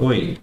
[0.00, 0.38] Oi.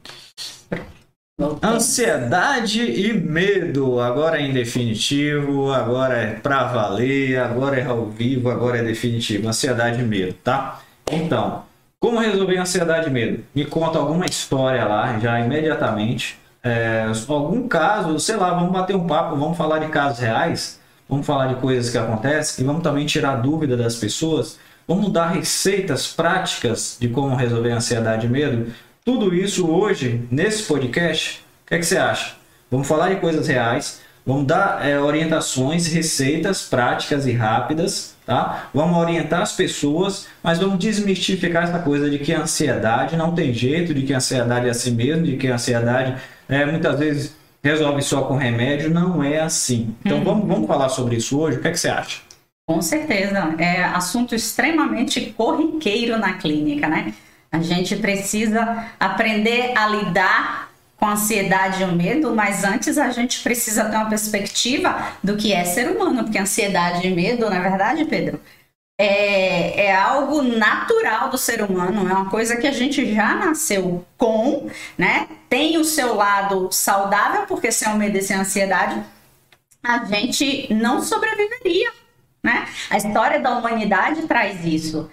[1.63, 8.49] Ansiedade e medo, agora é em definitivo, agora é pra valer, agora é ao vivo,
[8.49, 9.47] agora é definitivo.
[9.47, 10.81] Ansiedade e medo, tá?
[11.09, 11.63] Então,
[12.01, 13.45] como resolver ansiedade e medo?
[13.55, 16.37] Me conta alguma história lá, já imediatamente.
[16.61, 21.25] É, algum caso, sei lá, vamos bater um papo, vamos falar de casos reais, vamos
[21.25, 24.59] falar de coisas que acontecem e vamos também tirar dúvida das pessoas.
[24.87, 28.71] Vamos dar receitas práticas de como resolver ansiedade e medo
[29.05, 31.43] tudo isso hoje nesse podcast.
[31.63, 32.33] O que, é que você acha?
[32.71, 38.67] Vamos falar de coisas reais, vamos dar é, orientações, receitas práticas e rápidas, tá?
[38.73, 43.53] Vamos orientar as pessoas, mas vamos desmistificar essa coisa de que a ansiedade não tem
[43.53, 46.19] jeito, de que a ansiedade é assim mesmo, de que a ansiedade
[46.49, 48.89] é, muitas vezes resolve só com remédio.
[48.89, 49.95] Não é assim.
[50.03, 50.23] Então uhum.
[50.23, 51.59] vamos, vamos falar sobre isso hoje.
[51.59, 52.21] O que, é que você acha?
[52.67, 53.53] Com certeza.
[53.59, 57.13] É assunto extremamente corriqueiro na clínica, né?
[57.55, 63.09] A gente precisa aprender a lidar com a ansiedade e o medo, mas antes a
[63.11, 67.61] gente precisa ter uma perspectiva do que é ser humano, porque ansiedade e medo, na
[67.61, 68.41] verdade, Pedro,
[68.99, 74.05] é, é algo natural do ser humano, é uma coisa que a gente já nasceu
[74.17, 75.27] com, né?
[75.47, 79.01] Tem o seu lado saudável, porque sem o medo e sem a ansiedade,
[79.81, 81.91] a gente não sobreviveria,
[82.43, 82.67] né?
[82.89, 85.09] A história da humanidade traz isso.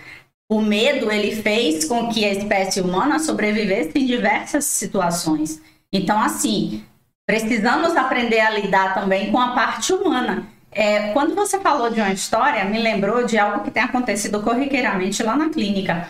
[0.51, 5.61] O medo ele fez com que a espécie humana sobrevivesse em diversas situações.
[5.93, 6.85] Então, assim,
[7.27, 10.47] precisamos aprender a lidar também com a parte humana.
[10.70, 15.23] É, quando você falou de uma história, me lembrou de algo que tem acontecido corriqueiramente
[15.23, 16.09] lá na clínica.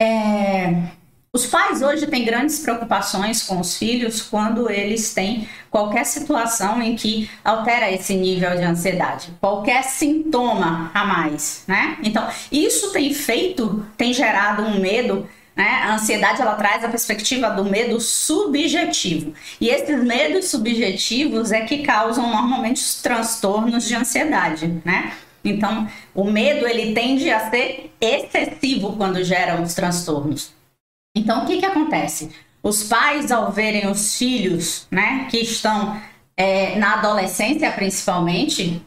[0.00, 0.74] É,
[1.32, 6.96] os pais hoje têm grandes preocupações com os filhos quando eles têm qualquer situação em
[6.96, 11.98] que altera esse nível de ansiedade, qualquer sintoma a mais, né?
[12.02, 15.80] Então, isso tem feito, tem gerado um medo né?
[15.82, 19.34] A ansiedade ela traz a perspectiva do medo subjetivo.
[19.60, 25.12] E esses medos subjetivos é que causam normalmente os transtornos de ansiedade, né?
[25.44, 30.59] Então, o medo ele tende a ser excessivo quando gera os transtornos.
[31.14, 32.30] Então, o que, que acontece?
[32.62, 36.00] Os pais, ao verem os filhos, né, que estão
[36.36, 38.82] é, na adolescência principalmente,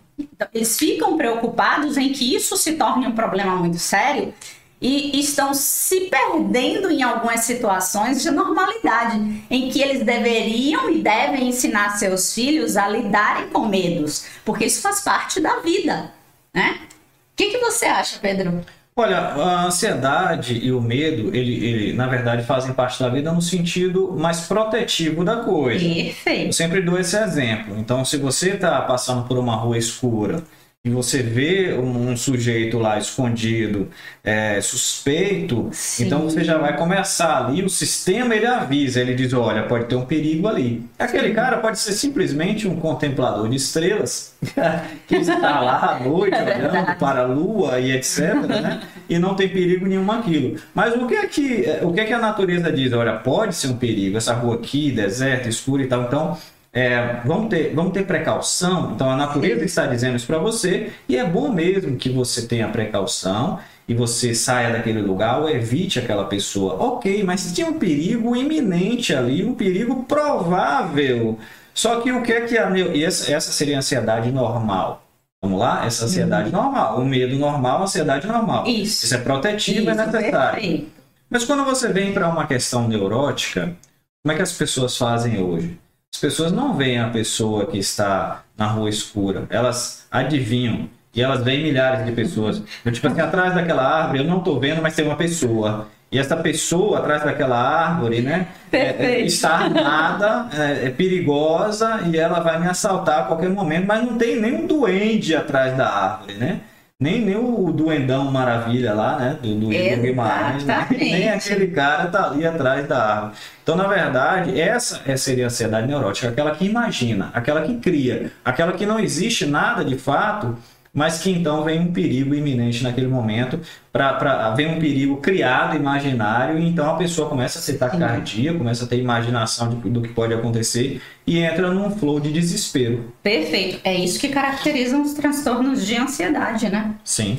[0.53, 4.33] eles ficam preocupados em que isso se torne um problema muito sério
[4.79, 11.47] e estão se perdendo em algumas situações de normalidade, em que eles deveriam e devem
[11.47, 16.11] ensinar seus filhos a lidarem com medos, porque isso faz parte da vida,
[16.53, 16.81] né?
[16.81, 18.63] O que, que você acha, Pedro?
[18.95, 23.41] Olha, a ansiedade e o medo, ele, ele, na verdade, fazem parte da vida no
[23.41, 25.83] sentido mais protetivo da coisa.
[25.83, 26.47] Perfeito.
[26.47, 27.77] Eu sempre dou esse exemplo.
[27.79, 30.43] Então, se você está passando por uma rua escura
[30.85, 33.87] e você vê um, um sujeito lá escondido,
[34.21, 36.07] é, suspeito, Sim.
[36.07, 39.95] então você já vai começar ali, o sistema ele avisa, ele diz, olha, pode ter
[39.95, 40.85] um perigo ali.
[40.99, 41.35] Aquele Sim.
[41.35, 44.35] cara pode ser simplesmente um contemplador de estrelas,
[45.07, 48.81] que está lá à noite é olhando para a lua e etc, né?
[49.07, 50.59] E não tem perigo nenhum aquilo.
[50.75, 52.91] Mas o que é que, o que é que a natureza diz?
[52.91, 56.37] Olha, pode ser um perigo, essa rua aqui, deserta, escura e tal, então
[56.73, 58.93] é, vamos, ter, vamos ter precaução.
[58.95, 62.67] Então a natureza está dizendo isso para você e é bom mesmo que você tenha
[62.67, 66.73] precaução e você saia daquele lugar ou evite aquela pessoa.
[66.75, 71.37] Ok, mas tinha um perigo iminente ali, um perigo provável.
[71.75, 75.03] Só que o que é que a e essa, seria a ansiedade normal.
[75.43, 75.85] Vamos lá?
[75.85, 76.61] Essa ansiedade uhum.
[76.63, 76.99] normal.
[76.99, 78.65] O medo normal, a ansiedade normal.
[78.65, 79.05] Isso.
[79.05, 80.31] Isso é protetivo, é necessário.
[80.31, 80.91] Perfeito.
[81.29, 83.75] Mas quando você vem para uma questão neurótica,
[84.23, 85.77] como é que as pessoas fazem hoje?
[86.13, 90.87] As pessoas não veem a pessoa que está na rua escura, elas adivinham.
[91.15, 92.61] E elas veem milhares de pessoas.
[92.83, 95.87] Eu, tipo assim, atrás daquela árvore, eu não estou vendo, mas tem uma pessoa.
[96.11, 98.47] E essa pessoa atrás daquela árvore, né?
[98.71, 103.87] É, é, está armada, é, é, perigosa e ela vai me assaltar a qualquer momento,
[103.87, 106.61] mas não tem nenhum duende atrás da árvore, né?
[106.99, 109.37] Nem, nem o Duendão Maravilha lá, né?
[109.41, 109.67] Do, do
[110.01, 113.33] Guimarães, nem aquele cara tá ali atrás da árvore.
[113.61, 118.73] Então, na verdade, essa seria a ansiedade neurótica, aquela que imagina, aquela que cria, aquela
[118.73, 120.57] que não existe nada de fato
[120.93, 123.59] mas que então vem um perigo iminente naquele momento,
[123.91, 128.85] para vem um perigo criado, imaginário, e então a pessoa começa a ser taquicardia, começa
[128.85, 133.11] a ter imaginação de, do que pode acontecer e entra num flow de desespero.
[133.23, 133.79] Perfeito.
[133.83, 136.93] É isso que caracteriza os transtornos de ansiedade, né?
[137.03, 137.37] Sim.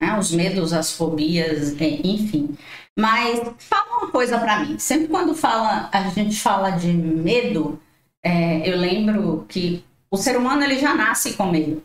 [0.00, 2.56] É, os medos, as fobias, é, enfim.
[2.98, 4.78] Mas fala uma coisa para mim.
[4.78, 7.78] Sempre quando fala, a gente fala de medo,
[8.22, 11.82] é, eu lembro que o ser humano ele já nasce com medo.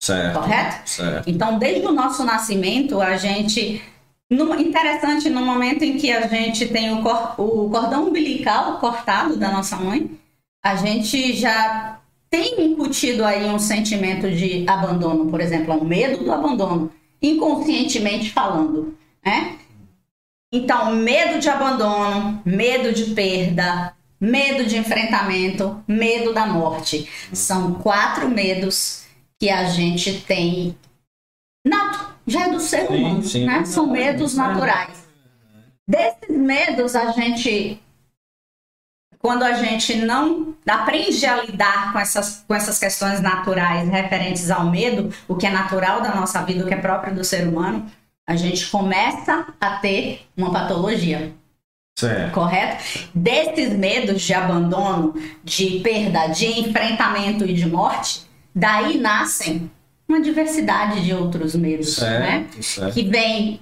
[0.00, 0.38] Certo.
[0.38, 0.88] Correto?
[0.88, 1.30] Certo.
[1.30, 3.82] Então, desde o nosso nascimento, a gente
[4.30, 9.36] No, interessante, no momento em que a gente tem o, cor, o cordão umbilical cortado
[9.36, 10.10] da nossa mãe,
[10.64, 12.00] a gente já
[12.30, 16.92] tem incutido aí um sentimento de abandono, por exemplo, um medo do abandono,
[17.22, 19.58] inconscientemente falando, né?
[20.52, 27.08] Então, medo de abandono, medo de perda, medo de enfrentamento, medo da morte.
[27.32, 29.03] São quatro medos
[29.44, 30.74] que a gente tem
[31.66, 33.44] nato, já é do ser humano, sim, sim.
[33.44, 33.62] né?
[33.66, 35.06] São medos naturais.
[35.86, 37.78] Desses medos a gente
[39.18, 44.70] quando a gente não aprende a lidar com essas, com essas questões naturais referentes ao
[44.70, 47.86] medo, o que é natural da nossa vida, o que é próprio do ser humano,
[48.26, 51.34] a gente começa a ter uma patologia.
[51.98, 52.32] Certo.
[52.32, 53.08] Correto?
[53.14, 58.23] Desses medos de abandono, de perda, de enfrentamento e de morte,
[58.54, 59.70] daí nascem
[60.08, 62.46] uma diversidade de outros medos, certo, né?
[62.60, 62.94] Certo.
[62.94, 63.60] Que vem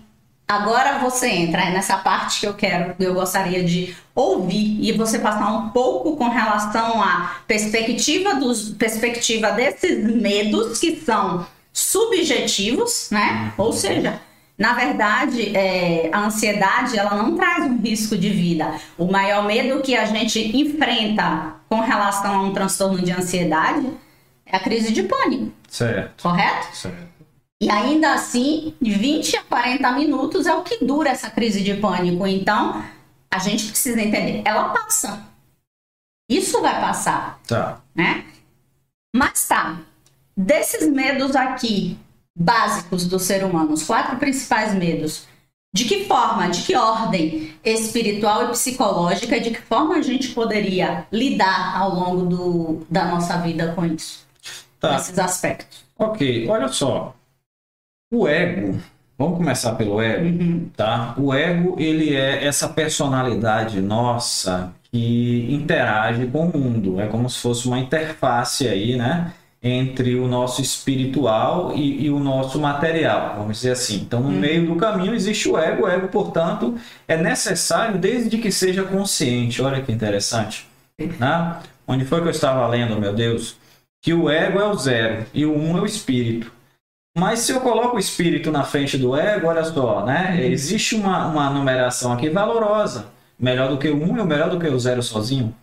[0.53, 5.51] Agora você entra nessa parte que eu quero, eu gostaria de ouvir e você passar
[5.51, 13.51] um pouco com relação à perspectiva dos perspectiva desses medos que são subjetivos, né?
[13.57, 14.21] Ou seja,
[14.59, 18.75] na verdade, é, a ansiedade ela não traz um risco de vida.
[18.99, 23.87] O maior medo que a gente enfrenta com relação a um transtorno de ansiedade
[24.53, 25.51] é a crise de pânico.
[25.69, 26.23] Certo.
[26.23, 26.77] Correto?
[26.77, 27.13] Certo.
[27.61, 31.75] E ainda assim, de 20 a 40 minutos é o que dura essa crise de
[31.75, 32.27] pânico.
[32.27, 32.85] Então,
[33.31, 35.27] a gente precisa entender, ela passa.
[36.29, 37.41] Isso vai passar.
[37.47, 37.81] Tá.
[37.95, 38.27] Né?
[39.15, 39.79] Mas tá,
[40.37, 41.99] desses medos aqui,
[42.37, 45.27] básicos do ser humano, os quatro principais medos,
[45.75, 51.07] de que forma, de que ordem espiritual e psicológica, de que forma a gente poderia
[51.11, 54.27] lidar ao longo do, da nossa vida com isso?
[54.83, 54.97] Tá.
[54.97, 55.85] Esses aspectos.
[55.97, 57.15] Ok, olha só.
[58.13, 58.81] O ego,
[59.17, 60.69] vamos começar pelo ego, uhum.
[60.77, 61.15] tá?
[61.17, 67.01] O ego, ele é essa personalidade nossa que interage com o mundo.
[67.01, 69.33] É como se fosse uma interface aí, né?
[69.63, 74.01] Entre o nosso espiritual e, e o nosso material, vamos dizer assim.
[74.01, 74.41] Então, no uhum.
[74.41, 75.85] meio do caminho existe o ego.
[75.85, 76.77] O ego, portanto,
[77.07, 79.63] é necessário desde que seja consciente.
[79.63, 80.67] Olha que interessante.
[80.99, 81.57] Né?
[81.87, 83.62] Onde foi que eu estava lendo, meu Deus?
[84.03, 86.53] Que o ego é o zero e o um é o espírito.
[87.17, 90.45] Mas se eu coloco o espírito na frente do ego, olha só, né?
[90.45, 93.13] Existe uma, uma numeração aqui valorosa.
[93.39, 95.55] Melhor do que o 1 e melhor do que o zero sozinho.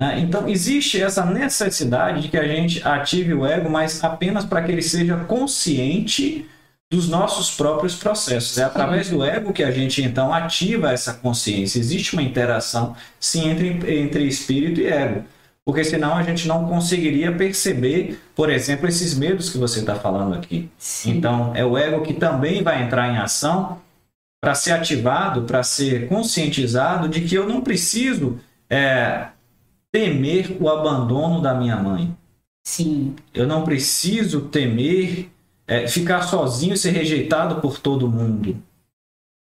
[0.00, 0.20] Né?
[0.20, 4.72] Então, existe essa necessidade de que a gente ative o ego, mas apenas para que
[4.72, 6.48] ele seja consciente
[6.90, 8.56] dos nossos próprios processos.
[8.56, 11.78] É através do ego que a gente, então, ativa essa consciência.
[11.78, 15.24] Existe uma interação, sim, entre, entre espírito e ego
[15.68, 20.34] porque senão a gente não conseguiria perceber, por exemplo, esses medos que você está falando
[20.34, 20.70] aqui.
[20.78, 21.10] Sim.
[21.10, 23.78] Então, é o ego que também vai entrar em ação
[24.40, 29.26] para ser ativado, para ser conscientizado de que eu não preciso é,
[29.92, 32.16] temer o abandono da minha mãe.
[32.66, 33.14] Sim.
[33.34, 35.30] Eu não preciso temer
[35.66, 38.56] é, ficar sozinho e ser rejeitado por todo mundo.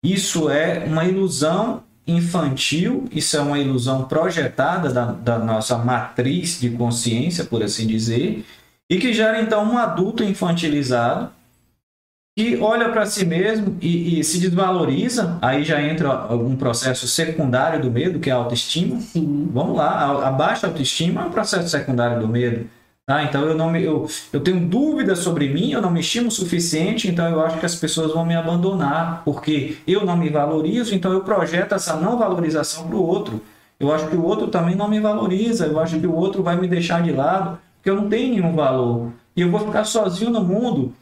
[0.02, 6.70] Isso é uma ilusão infantil, isso é uma ilusão projetada da, da nossa matriz de
[6.70, 8.44] consciência, por assim dizer,
[8.88, 11.30] e que gera então um adulto infantilizado
[12.38, 17.80] que olha para si mesmo e, e, se desvaloriza, aí já entra um processo secundário
[17.80, 19.00] do medo, que é a autoestima.
[19.00, 19.48] Sim.
[19.50, 22.68] Vamos lá, a, a baixa autoestima é um processo secundário do medo.
[23.06, 23.22] Tá?
[23.22, 26.30] Então eu não me, eu, eu tenho dúvidas sobre mim, eu não me estimo o
[26.30, 30.92] suficiente, então eu acho que as pessoas vão me abandonar, porque eu não me valorizo,
[30.92, 33.40] então eu projeto essa não valorização para o outro.
[33.78, 36.56] Eu acho que o outro também não me valoriza, eu acho que o outro vai
[36.56, 39.12] me deixar de lado, porque eu não tenho nenhum valor.
[39.36, 40.92] E eu vou ficar sozinho no mundo.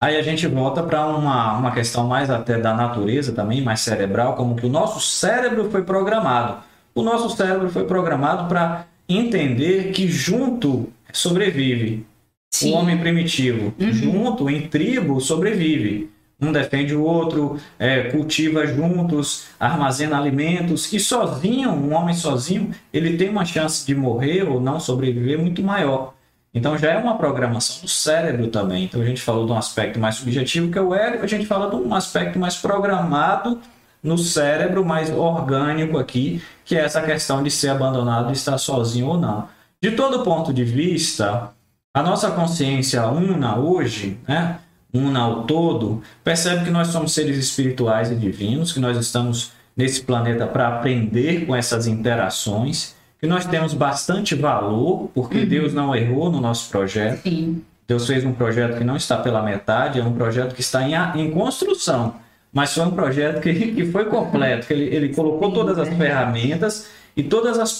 [0.00, 4.34] Aí a gente volta para uma, uma questão mais até da natureza também, mais cerebral,
[4.34, 6.62] como que o nosso cérebro foi programado.
[6.94, 12.06] O nosso cérebro foi programado para entender que junto sobrevive.
[12.50, 12.72] Sim.
[12.72, 13.92] O homem primitivo, uhum.
[13.92, 16.10] junto, em tribo, sobrevive.
[16.40, 20.92] Um defende o outro, é, cultiva juntos, armazena alimentos.
[20.92, 25.62] E sozinho, um homem sozinho, ele tem uma chance de morrer ou não sobreviver muito
[25.62, 26.14] maior.
[26.54, 28.84] Então já é uma programação do cérebro também.
[28.84, 31.44] Então a gente falou de um aspecto mais subjetivo, que é o ego, a gente
[31.44, 33.60] fala de um aspecto mais programado
[34.02, 39.18] no cérebro, mais orgânico aqui, que é essa questão de ser abandonado, estar sozinho ou
[39.18, 39.48] não.
[39.80, 41.52] De todo ponto de vista,
[41.94, 44.58] a nossa consciência una hoje, né,
[44.92, 50.02] una ao todo, percebe que nós somos seres espirituais e divinos, que nós estamos nesse
[50.02, 55.46] planeta para aprender com essas interações, que nós temos bastante valor, porque uhum.
[55.46, 57.22] Deus não errou no nosso projeto.
[57.22, 57.62] Sim.
[57.86, 60.94] Deus fez um projeto que não está pela metade, é um projeto que está em,
[61.20, 62.16] em construção.
[62.52, 66.88] mas foi um projeto que, que foi completo, que ele, ele colocou todas as ferramentas
[67.18, 67.76] e todas as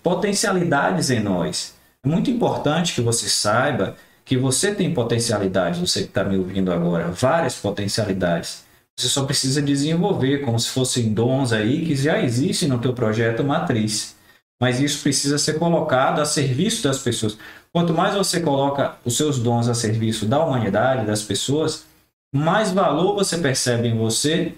[0.00, 1.74] potencialidades em nós.
[2.04, 6.72] É muito importante que você saiba que você tem potencialidades, você que está me ouvindo
[6.72, 8.64] agora, várias potencialidades.
[8.96, 13.42] Você só precisa desenvolver, como se fossem dons aí que já existem no teu projeto
[13.42, 14.14] matriz.
[14.60, 17.36] Mas isso precisa ser colocado a serviço das pessoas.
[17.72, 21.84] Quanto mais você coloca os seus dons a serviço da humanidade, das pessoas,
[22.32, 24.54] mais valor você percebe em você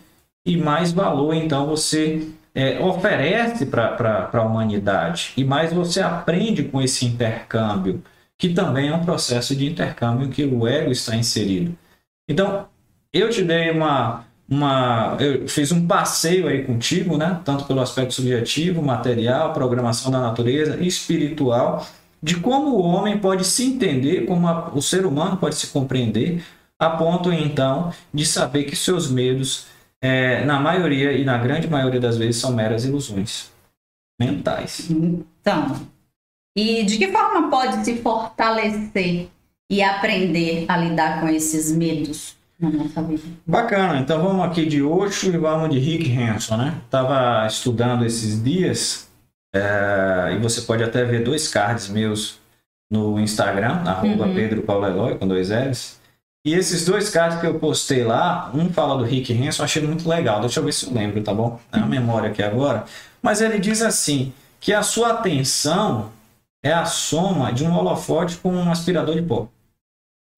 [0.46, 6.82] e mais valor então você é, oferece para a humanidade e mais você aprende com
[6.82, 8.02] esse intercâmbio,
[8.36, 11.78] que também é um processo de intercâmbio que o ego está inserido.
[12.28, 12.66] Então,
[13.12, 17.40] eu te dei uma, uma eu fiz um passeio aí contigo, né?
[17.44, 21.86] Tanto pelo aspecto subjetivo, material, programação da natureza, espiritual,
[22.20, 26.42] de como o homem pode se entender, como a, o ser humano pode se compreender,
[26.76, 29.68] a ponto então de saber que seus medos,
[30.02, 33.50] é, na maioria e na grande maioria das vezes, são meras ilusões
[34.20, 34.90] mentais.
[34.90, 35.86] Então,
[36.56, 39.28] e de que forma pode se fortalecer
[39.70, 42.38] e aprender a lidar com esses medos?
[42.58, 43.22] na nossa vida.
[43.46, 46.74] Bacana, então vamos aqui de Osho e vamos de Rick Hanson, né?
[46.90, 49.08] Tava estudando esses dias
[49.54, 52.40] é, e você pode até ver dois cards meus
[52.90, 54.34] no Instagram, arroba uhum.
[54.34, 56.00] Pedro Paulo Eloy, com dois L's.
[56.44, 59.82] E esses dois cards que eu postei lá, um fala do Rick Hanson, eu achei
[59.82, 60.40] muito legal.
[60.40, 61.60] Deixa eu ver se eu lembro, tá bom?
[61.72, 62.84] É a memória aqui agora.
[63.20, 66.12] Mas ele diz assim, que a sua atenção
[66.62, 69.48] é a soma de um holofote com um aspirador de pó.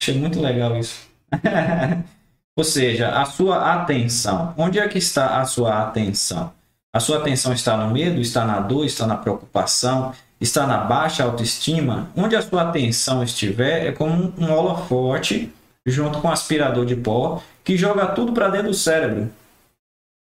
[0.01, 1.07] Achei muito legal isso.
[2.57, 4.53] Ou seja, a sua atenção.
[4.57, 6.51] Onde é que está a sua atenção?
[6.93, 11.23] A sua atenção está no medo, está na dor, está na preocupação, está na baixa
[11.23, 12.09] autoestima.
[12.15, 15.53] Onde a sua atenção estiver, é como um holofote
[15.85, 19.29] junto com um aspirador de pó que joga tudo para dentro do cérebro.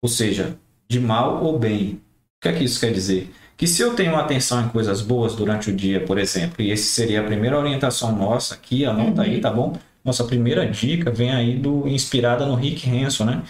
[0.02, 0.58] Ou seja,
[0.88, 1.94] de mal ou bem.
[1.94, 3.34] O que é que isso quer dizer?
[3.56, 6.86] Que se eu tenho atenção em coisas boas durante o dia, por exemplo, e esse
[6.86, 9.28] seria a primeira orientação nossa aqui, anota uhum.
[9.28, 9.78] aí, tá bom?
[10.04, 13.44] Nossa primeira dica vem aí do inspirada no Rick Hanson, né?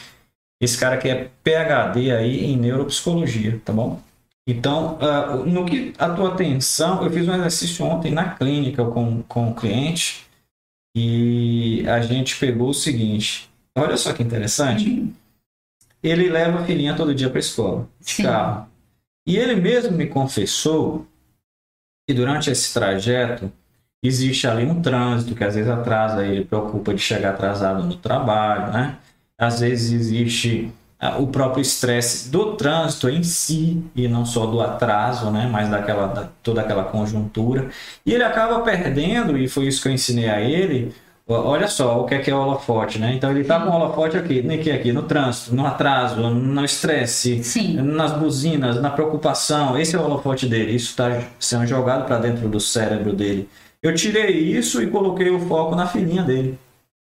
[0.61, 3.99] Esse cara que é PhD aí em neuropsicologia, tá bom?
[4.47, 9.23] Então, uh, no que a tua atenção, eu fiz um exercício ontem na clínica com,
[9.23, 10.25] com o cliente
[10.95, 13.49] e a gente pegou o seguinte.
[13.75, 14.89] Olha só que interessante.
[14.89, 15.13] Uhum.
[16.01, 18.23] Ele leva a filhinha todo dia para a escola, de Sim.
[18.23, 18.67] carro.
[19.25, 21.07] E ele mesmo me confessou
[22.07, 23.51] que durante esse trajeto
[24.03, 28.73] existe ali um trânsito que às vezes atrasa, ele preocupa de chegar atrasado no trabalho,
[28.73, 28.99] né?
[29.37, 30.71] Às vezes existe
[31.19, 36.07] o próprio estresse do trânsito em si e não só do atraso, né, mas daquela
[36.07, 37.69] da, toda aquela conjuntura.
[38.05, 40.93] E ele acaba perdendo e foi isso que eu ensinei a ele.
[41.25, 43.13] Olha só o que é que é o holofote, né?
[43.13, 46.65] Então ele está com o holofote aqui, nem que aqui no trânsito, no atraso, no
[46.65, 47.41] estresse,
[47.81, 49.77] nas buzinas, na preocupação.
[49.77, 50.75] Esse é o holofote dele.
[50.75, 53.49] Isso está sendo jogado para dentro do cérebro dele.
[53.81, 56.59] Eu tirei isso e coloquei o foco na filhinha dele.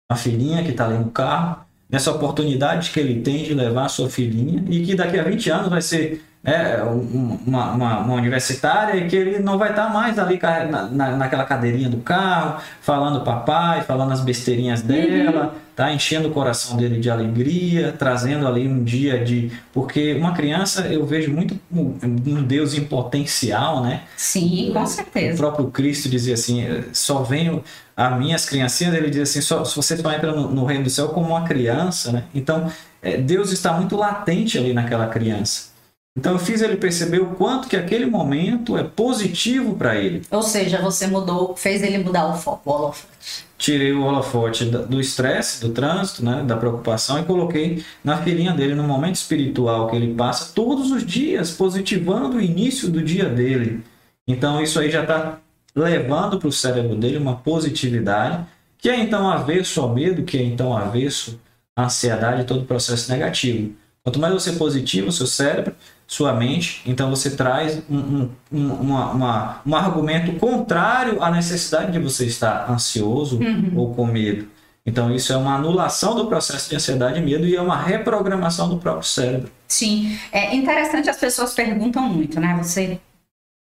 [0.10, 3.90] A filhinha que está ali no carro, nessa oportunidade que ele tem de levar a
[3.90, 8.96] sua filhinha e que daqui a 20 anos vai ser é, uma, uma, uma, universitária
[8.96, 13.20] e que ele não vai estar mais ali na, na, naquela cadeirinha do carro, falando
[13.20, 15.60] papai, falando as besteirinhas dela, uhum.
[15.76, 19.52] tá enchendo o coração dele de alegria, trazendo ali um dia de.
[19.74, 24.04] Porque uma criança eu vejo muito um Deus em potencial, né?
[24.16, 25.34] Sim, com certeza.
[25.34, 27.62] O próprio Cristo dizia assim: só venho
[27.94, 30.90] a minhas criancinhas, ele diz assim: só, se você só entra no, no reino do
[30.90, 32.24] céu como uma criança, né?
[32.34, 35.76] Então, é, Deus está muito latente ali naquela criança.
[36.18, 40.24] Então eu fiz ele perceber o quanto que aquele momento é positivo para ele.
[40.32, 43.46] Ou seja, você mudou, fez ele mudar o foco, o holofote.
[43.56, 48.74] Tirei o holofote do estresse, do trânsito, né, da preocupação e coloquei na filhinha dele
[48.74, 53.84] no momento espiritual que ele passa todos os dias, positivando o início do dia dele.
[54.28, 55.40] Então isso aí já está
[55.76, 58.44] levando para o cérebro dele uma positividade
[58.80, 61.40] que é então avesso ao medo, que é então avesso
[61.76, 63.76] à ansiedade e todo o processo negativo.
[64.04, 65.76] Quanto mais você positivo o seu cérebro,
[66.08, 72.00] sua mente, então você traz um, um, uma, uma, um argumento contrário à necessidade de
[72.00, 73.74] você estar ansioso uhum.
[73.76, 74.48] ou com medo.
[74.86, 78.70] Então, isso é uma anulação do processo de ansiedade e medo e é uma reprogramação
[78.70, 79.52] do próprio cérebro.
[79.68, 82.58] Sim, é interessante, as pessoas perguntam muito, né?
[82.64, 82.98] Você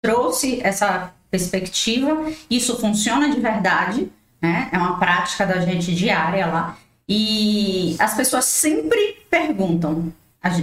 [0.03, 4.71] trouxe essa perspectiva, isso funciona de verdade, né?
[4.73, 6.79] É uma prática da gente diária lá.
[7.07, 10.11] E as pessoas sempre perguntam,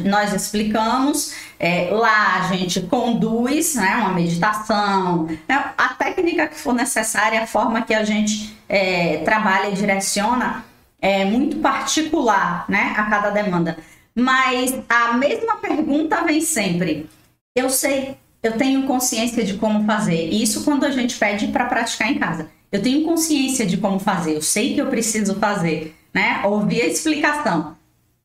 [0.04, 6.74] nós explicamos, é, lá a gente conduz né, uma meditação, né, a técnica que for
[6.74, 10.66] necessária, a forma que a gente é, trabalha e direciona.
[11.00, 13.78] É, muito particular, né, a cada demanda.
[14.16, 17.08] Mas a mesma pergunta vem sempre.
[17.56, 20.30] Eu sei, eu tenho consciência de como fazer.
[20.30, 22.50] Isso quando a gente pede para praticar em casa.
[22.72, 26.42] Eu tenho consciência de como fazer, eu sei que eu preciso fazer, né?
[26.44, 27.77] Ouvir a explicação.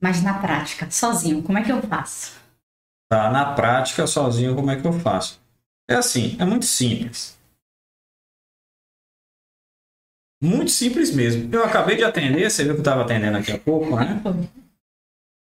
[0.02, 2.32] Mas na prática, sozinho, como é que eu faço?
[3.08, 5.40] Tá, na prática, sozinho, como é que eu faço?
[5.88, 7.38] É assim, é muito simples.
[10.42, 11.48] Muito simples mesmo.
[11.54, 14.20] Eu acabei de atender, você viu que eu estava atendendo aqui há pouco, né?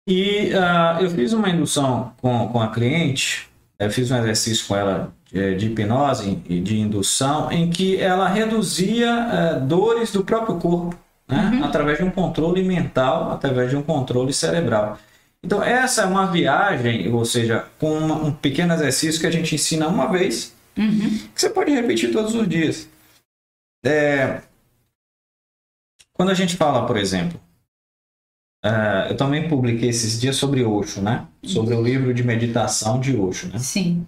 [0.08, 4.76] E uh, eu fiz uma indução com, com a cliente, eu fiz um exercício com
[4.76, 10.60] ela de, de hipnose e de indução, em que ela reduzia uh, dores do próprio
[10.60, 10.96] corpo,
[11.34, 11.58] né?
[11.58, 11.64] Uhum.
[11.64, 14.98] através de um controle mental, através de um controle cerebral.
[15.44, 19.54] Então, essa é uma viagem, ou seja, com uma, um pequeno exercício que a gente
[19.54, 21.20] ensina uma vez, uhum.
[21.34, 22.88] que você pode repetir todos os dias.
[23.86, 24.42] É,
[26.14, 27.40] quando a gente fala, por exemplo,
[28.64, 31.28] uh, eu também publiquei esses dias sobre Osho, né?
[31.44, 33.60] Sobre o livro de meditação de Osho, né?
[33.60, 34.08] Sim.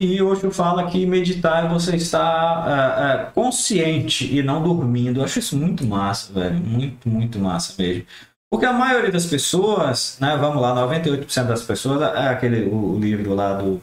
[0.00, 5.20] E Osho fala que meditar é você estar uh, uh, consciente e não dormindo.
[5.20, 6.56] Eu acho isso muito massa, velho.
[6.56, 8.06] Muito, muito massa mesmo.
[8.50, 13.34] Porque a maioria das pessoas, né, vamos lá, 98% das pessoas, é aquele o, livro
[13.34, 13.80] lá do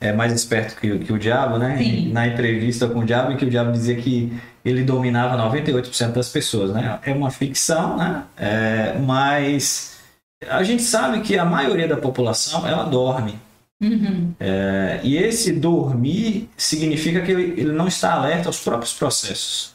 [0.00, 1.76] é mais esperto que, que o diabo, né?
[1.76, 2.10] Sim.
[2.12, 4.32] Na entrevista com o diabo, que o diabo dizia que
[4.64, 6.98] ele dominava 98% das pessoas, né?
[7.04, 8.24] É uma ficção, né?
[8.36, 9.98] É, mas
[10.48, 13.38] a gente sabe que a maioria da população ela dorme.
[13.82, 14.32] Uhum.
[14.38, 19.72] É, e esse dormir significa que ele, ele não está alerta aos próprios processos.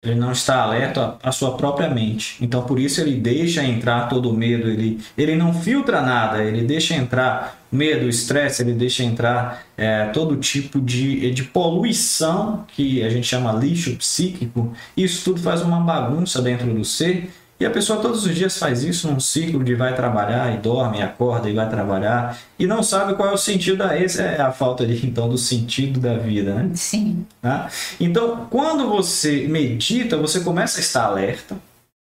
[0.00, 2.36] Ele não está alerta à sua própria mente.
[2.40, 4.68] Então, por isso, ele deixa entrar todo o medo.
[4.68, 6.44] Ele, ele não filtra nada.
[6.44, 8.62] Ele deixa entrar medo, estresse.
[8.62, 14.72] Ele deixa entrar é, todo tipo de, de poluição, que a gente chama lixo psíquico.
[14.96, 17.28] Isso tudo faz uma bagunça dentro do ser
[17.60, 20.98] e a pessoa todos os dias faz isso num ciclo de vai trabalhar e dorme,
[20.98, 24.40] e acorda e vai trabalhar e não sabe qual é o sentido da essa é
[24.40, 26.70] a falta de então do sentido da vida, né?
[26.74, 27.26] Sim.
[27.42, 27.68] Tá?
[27.98, 31.56] Então, quando você medita, você começa a estar alerta.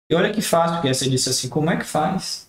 [0.09, 2.47] E olha que fácil que é, você disse assim, como é que faz?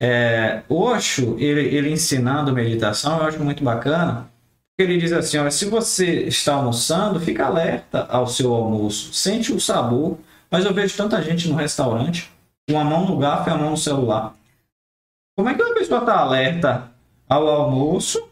[0.00, 4.30] É, Osho, ele, ele ensinando meditação, eu acho muito bacana,
[4.70, 9.52] porque ele diz assim, olha, se você está almoçando, fica alerta ao seu almoço, sente
[9.52, 10.18] o sabor,
[10.50, 12.30] mas eu vejo tanta gente no restaurante
[12.68, 14.34] com a mão no garfo e a mão no celular.
[15.36, 16.90] Como é que uma pessoa está alerta
[17.28, 18.28] ao almoço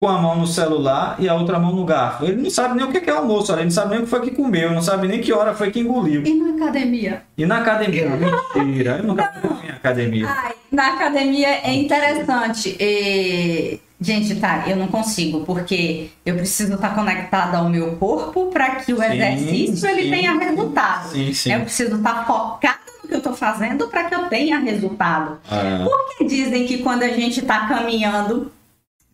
[0.00, 2.24] com a mão no celular e a outra mão no garfo?
[2.24, 4.20] Ele não sabe nem o que é almoço, ele não sabe nem o que foi
[4.20, 6.24] que comeu, não sabe nem que hora foi que engoliu.
[6.24, 7.22] E na academia?
[7.36, 8.10] E na academia?
[8.54, 10.28] Mentira, eu nunca fui em academia.
[10.28, 12.76] Ai, na academia é interessante.
[12.78, 18.76] E Gente, tá, eu não consigo, porque eu preciso estar conectada ao meu corpo para
[18.76, 21.10] que o sim, exercício sim, ele tenha resultado.
[21.10, 21.52] Sim, sim.
[21.52, 25.38] Eu preciso estar focada no que eu estou fazendo para que eu tenha resultado.
[25.48, 25.84] Ah.
[25.84, 28.52] Por que dizem que quando a gente está caminhando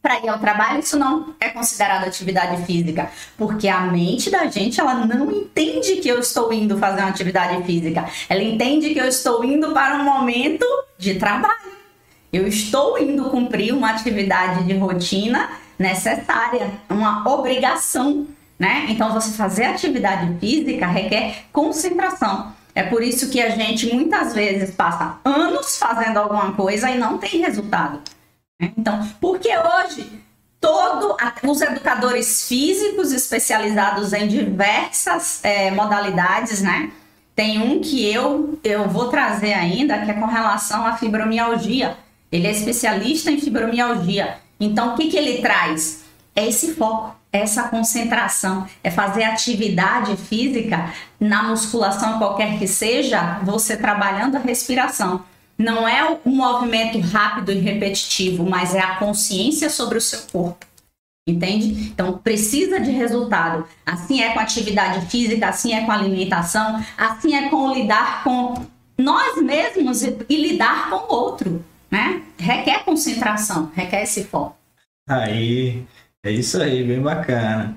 [0.03, 4.81] para ir ao trabalho, isso não é considerado atividade física, porque a mente da gente
[4.81, 8.09] ela não entende que eu estou indo fazer uma atividade física.
[8.29, 10.65] Ela entende que eu estou indo para um momento
[10.99, 11.80] de trabalho.
[12.33, 18.27] Eu estou indo cumprir uma atividade de rotina necessária, uma obrigação,
[18.59, 18.87] né?
[18.89, 22.53] Então, você fazer atividade física requer concentração.
[22.75, 27.19] É por isso que a gente muitas vezes passa anos fazendo alguma coisa e não
[27.19, 28.01] tem resultado.
[28.61, 28.73] Né?
[28.77, 30.21] Então, porque hoje
[30.61, 36.93] todo os educadores físicos especializados em diversas é, modalidades, né?
[37.35, 41.97] Tem um que eu eu vou trazer ainda que é com relação à fibromialgia
[42.31, 44.39] ele é especialista em fibromialgia.
[44.59, 46.05] Então, o que, que ele traz?
[46.35, 53.41] É esse foco, é essa concentração, é fazer atividade física na musculação qualquer que seja,
[53.43, 55.25] você trabalhando a respiração.
[55.59, 60.65] Não é um movimento rápido e repetitivo, mas é a consciência sobre o seu corpo.
[61.29, 61.91] Entende?
[61.93, 63.67] Então precisa de resultado.
[63.85, 68.55] Assim é com atividade física, assim é com alimentação, assim é com lidar com
[68.97, 72.23] nós mesmos e, e lidar com o outro né?
[72.39, 74.57] Requer concentração, requer esse foco.
[75.09, 75.85] Aí,
[76.25, 77.77] é isso aí, bem bacana.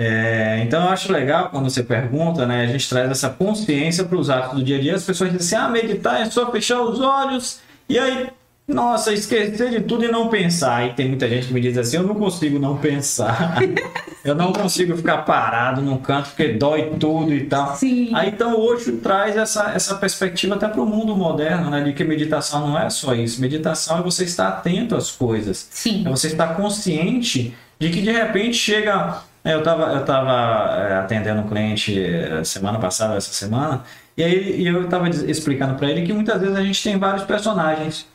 [0.00, 2.62] É, então eu acho legal quando você pergunta, né?
[2.62, 4.94] A gente traz essa consciência para os atos do dia a dia.
[4.96, 8.30] As pessoas dizem assim: ah, meditar é só fechar os olhos e aí
[8.72, 10.86] nossa, esquecer de tudo e não pensar.
[10.86, 13.58] E tem muita gente que me diz assim: eu não consigo não pensar.
[14.24, 17.76] eu não consigo ficar parado num canto porque dói tudo e tal.
[17.76, 18.10] Sim.
[18.14, 21.82] Aí então hoje traz essa, essa perspectiva até para o mundo moderno, né?
[21.82, 23.40] De que meditação não é só isso.
[23.40, 25.68] Meditação é você estar atento às coisas.
[25.70, 26.04] Sim.
[26.06, 31.40] É você estar consciente de que de repente chega Eu estava eu tava é, atendendo
[31.40, 33.82] um cliente é, semana passada, essa semana,
[34.16, 38.06] e aí eu estava explicando para ele que muitas vezes a gente tem vários personagens.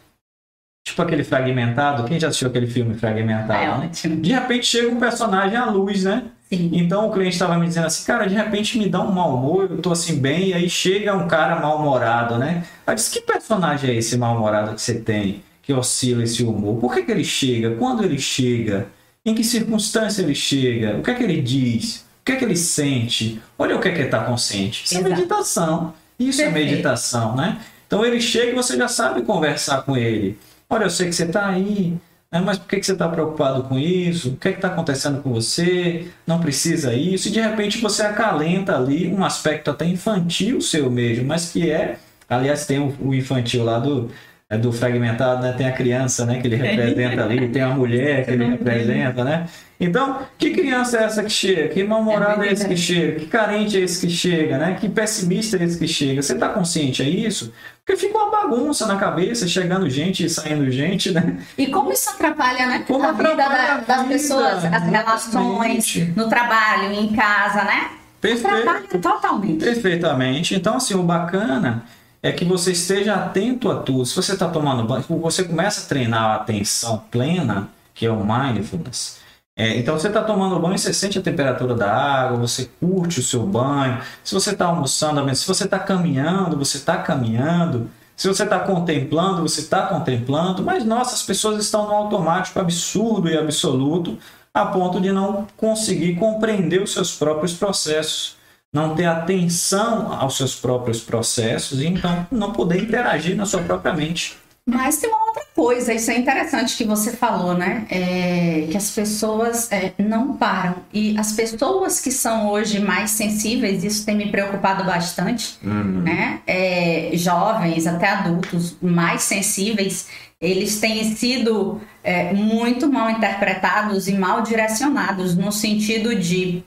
[0.98, 2.06] Tipo aquele fragmentado.
[2.06, 3.54] Quem já assistiu aquele filme fragmentado?
[3.54, 3.86] É né?
[3.86, 4.20] ótimo.
[4.20, 6.24] De repente chega um personagem à luz, né?
[6.50, 6.72] Sim.
[6.74, 9.68] Então o cliente estava me dizendo assim, cara, de repente me dá um mau humor,
[9.70, 12.64] eu tô assim bem, e aí chega um cara mal-humorado, né?
[12.88, 16.80] Aí disse, que personagem é esse mal-humorado que você tem, que oscila esse humor?
[16.80, 17.76] Por que, que ele chega?
[17.76, 18.88] Quando ele chega?
[19.24, 20.98] Em que circunstância ele chega?
[20.98, 22.08] O que é que ele diz?
[22.22, 23.40] O que é que ele sente?
[23.60, 24.84] Olha o que é que ele está consciente.
[24.86, 25.14] Isso é Exato.
[25.14, 25.94] é meditação.
[26.18, 26.58] Isso Perfeito.
[26.58, 27.60] é meditação, né?
[27.86, 30.40] Então ele chega e você já sabe conversar com ele.
[30.70, 31.98] Olha, eu sei que você está aí,
[32.32, 32.42] né?
[32.42, 34.32] mas por que, que você está preocupado com isso?
[34.32, 36.08] O que é está acontecendo com você?
[36.26, 37.30] Não precisa isso.
[37.30, 41.98] E de repente você acalenta ali um aspecto até infantil seu mesmo, mas que é.
[42.30, 44.12] Aliás, tem o infantil lá do,
[44.50, 45.54] é do fragmentado, né?
[45.54, 46.42] Tem a criança, né?
[46.42, 49.48] Que ele representa ali, tem a mulher que ele representa, né?
[49.80, 51.68] Então, que criança é essa que chega?
[51.70, 53.20] Que mal-humorado é, é esse que chega?
[53.20, 54.78] Que carente é esse que chega, né?
[54.80, 56.22] Que pessimista é esse que chega?
[56.22, 57.54] Você está consciente é isso?
[57.86, 61.38] Porque fica uma bagunça na cabeça, chegando gente e saindo gente, né?
[61.58, 62.84] E como isso atrapalha, né?
[62.88, 67.92] Como a vida da, das vida, pessoas, as relações, no trabalho, em casa, né?
[68.20, 68.48] Perfeito.
[68.48, 69.64] Atrapalha totalmente.
[69.64, 70.56] Perfeitamente.
[70.56, 71.84] Então, assim, o bacana
[72.22, 74.06] é que você esteja atento a tudo.
[74.06, 78.26] Se você está tomando banho, você começa a treinar a atenção plena, que é o
[78.26, 79.20] mindfulness.
[79.58, 83.24] É, então você está tomando banho, você sente a temperatura da água, você curte o
[83.24, 84.00] seu banho.
[84.24, 87.90] Se você está almoçando, se você está caminhando, você está caminhando.
[88.16, 90.64] Se você está contemplando, você está contemplando.
[90.64, 94.18] Mas nossa, as pessoas estão no automático absurdo e absoluto,
[94.54, 98.38] a ponto de não conseguir compreender os seus próprios processos
[98.74, 103.94] não ter atenção aos seus próprios processos e então não poder interagir na sua própria
[103.94, 104.38] mente.
[104.70, 107.88] Mas tem uma outra coisa, isso é interessante que você falou, né?
[107.90, 110.76] É, que as pessoas é, não param.
[110.94, 116.02] E as pessoas que são hoje mais sensíveis, isso tem me preocupado bastante, uhum.
[116.02, 116.42] né?
[116.46, 120.10] É, jovens, até adultos mais sensíveis,
[120.42, 126.62] eles têm sido é, muito mal interpretados e mal direcionados no sentido de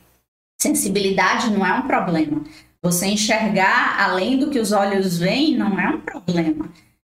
[0.60, 2.42] Sensibilidade não é um problema.
[2.82, 6.68] Você enxergar além do que os olhos veem não é um problema.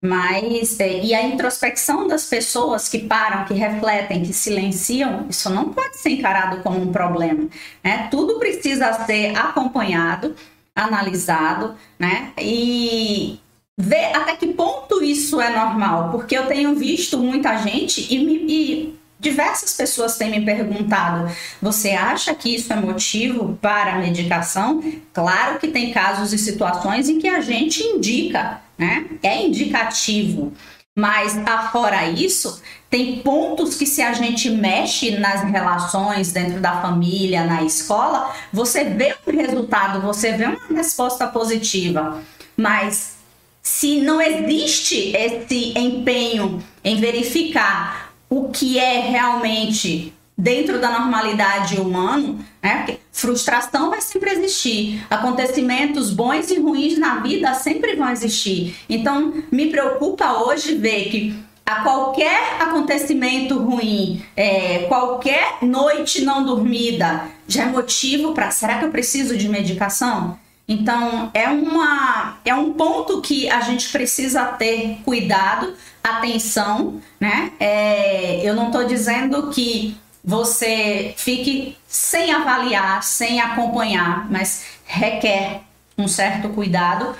[0.07, 5.73] Mas, é, e a introspecção das pessoas que param, que refletem, que silenciam, isso não
[5.73, 7.47] pode ser encarado como um problema.
[7.83, 8.07] Né?
[8.09, 10.35] Tudo precisa ser acompanhado,
[10.75, 12.31] analisado, né?
[12.39, 13.39] E
[13.77, 16.11] ver até que ponto isso é normal.
[16.11, 21.91] Porque eu tenho visto muita gente e, me, e Diversas pessoas têm me perguntado: você
[21.91, 24.83] acha que isso é motivo para medicação?
[25.11, 29.05] Claro que tem casos e situações em que a gente indica, né?
[29.23, 30.53] É indicativo.
[30.95, 37.43] Mas afora isso, tem pontos que se a gente mexe nas relações dentro da família,
[37.43, 42.19] na escola, você vê um resultado, você vê uma resposta positiva.
[42.55, 43.17] Mas
[43.61, 52.35] se não existe esse empenho em verificar o que é realmente dentro da normalidade humana,
[52.61, 52.77] né?
[52.77, 58.77] Porque frustração vai sempre existir, acontecimentos bons e ruins na vida sempre vão existir.
[58.87, 67.25] Então, me preocupa hoje ver que a qualquer acontecimento ruim, é, qualquer noite não dormida,
[67.47, 70.37] já é motivo para será que eu preciso de medicação?
[70.67, 77.53] Então, é, uma, é um ponto que a gente precisa ter cuidado, atenção, né?
[77.59, 85.61] É, eu não estou dizendo que você fique sem avaliar, sem acompanhar, mas requer
[85.97, 87.15] um certo cuidado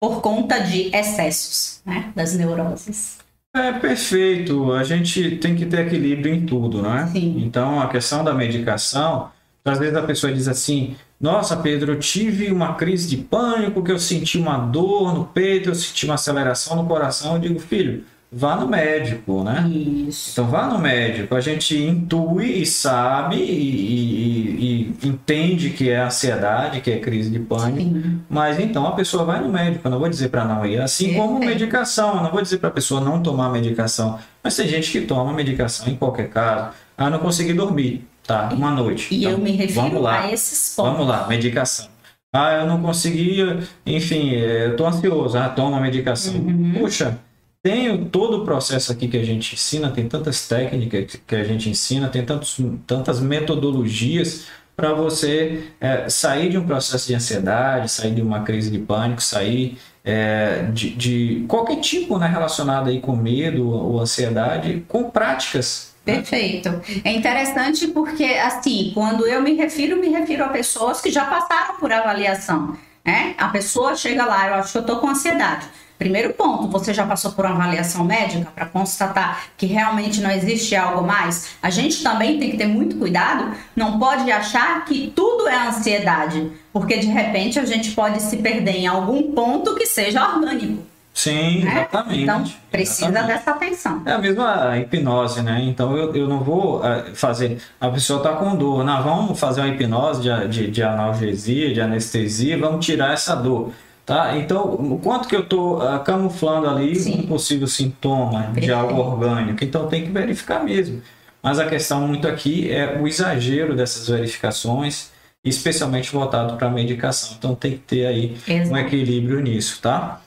[0.00, 2.10] por conta de excessos, né?
[2.16, 3.18] Das neuroses.
[3.54, 4.72] É perfeito.
[4.72, 7.08] A gente tem que ter equilíbrio em tudo, né?
[7.12, 7.42] Sim.
[7.44, 9.30] Então, a questão da medicação,
[9.64, 13.92] às vezes a pessoa diz assim: nossa, Pedro, eu tive uma crise de pânico, que
[13.92, 17.34] eu senti uma dor no peito, eu senti uma aceleração no coração.
[17.34, 19.70] Eu digo, filho, vá no médico, né?
[19.70, 20.32] Isso.
[20.32, 21.36] Então vá no médico.
[21.36, 27.30] A gente intui e sabe e, e, e entende que é ansiedade, que é crise
[27.30, 27.78] de pânico.
[27.78, 28.20] Sim.
[28.28, 29.86] Mas então a pessoa vai no médico.
[29.86, 30.80] Eu não vou dizer para não ir.
[30.80, 32.16] Assim como medicação.
[32.16, 34.18] Eu não vou dizer para a pessoa não tomar medicação.
[34.42, 36.74] Mas tem gente que toma medicação em qualquer caso.
[36.98, 38.08] Ah, não consegui dormir.
[38.26, 39.12] Tá, uma noite.
[39.12, 40.92] E então, eu me refiro a esses pontos.
[40.92, 41.88] Vamos lá, medicação.
[42.34, 46.34] Ah, eu não conseguia, enfim, eu tô ansioso, ah, toma medicação.
[46.34, 46.72] Uhum.
[46.78, 47.18] Puxa,
[47.62, 51.68] tem todo o processo aqui que a gente ensina, tem tantas técnicas que a gente
[51.68, 58.14] ensina, tem tantos, tantas metodologias para você é, sair de um processo de ansiedade, sair
[58.14, 63.14] de uma crise de pânico, sair é, de, de, qualquer tipo né, relacionado aí com
[63.14, 66.82] medo ou ansiedade, com práticas Perfeito.
[67.04, 71.76] É interessante porque, assim, quando eu me refiro, me refiro a pessoas que já passaram
[71.76, 72.76] por avaliação.
[73.04, 73.34] Né?
[73.38, 75.66] A pessoa chega lá, eu acho que eu estou com ansiedade.
[75.98, 80.74] Primeiro ponto, você já passou por uma avaliação médica para constatar que realmente não existe
[80.74, 81.50] algo mais?
[81.62, 86.50] A gente também tem que ter muito cuidado, não pode achar que tudo é ansiedade,
[86.72, 90.91] porque de repente a gente pode se perder em algum ponto que seja orgânico.
[91.14, 91.72] Sim, né?
[91.72, 92.22] exatamente.
[92.22, 93.32] Então, precisa exatamente.
[93.32, 94.02] dessa atenção.
[94.06, 95.62] É a mesma hipnose, né?
[95.62, 97.58] Então, eu, eu não vou eh, fazer.
[97.80, 101.80] A pessoa está com dor, não, vamos fazer uma hipnose de, de, de, analgesia, de
[101.80, 103.72] anestesia, vamos tirar essa dor.
[104.04, 104.36] Tá?
[104.36, 107.20] Então, o quanto que eu estou uh, camuflando ali Sim.
[107.20, 108.66] um possível sintoma Perfeito.
[108.66, 109.62] de algo orgânico?
[109.62, 111.00] Então, tem que verificar mesmo.
[111.42, 115.10] Mas a questão muito aqui é o exagero dessas verificações,
[115.44, 117.36] especialmente voltado para a medicação.
[117.38, 118.70] Então, tem que ter aí Exato.
[118.70, 120.20] um equilíbrio nisso, tá?